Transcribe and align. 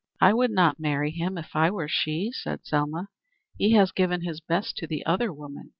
"I 0.19 0.33
would 0.33 0.49
not 0.49 0.79
marry 0.79 1.11
him 1.11 1.37
if 1.37 1.55
I 1.55 1.69
were 1.69 1.87
she," 1.87 2.31
said 2.31 2.65
Selma. 2.65 3.09
"He 3.59 3.73
has 3.73 3.91
given 3.91 4.21
his 4.23 4.41
best 4.41 4.75
to 4.77 4.87
the 4.87 5.05
other 5.05 5.31
woman. 5.31 5.69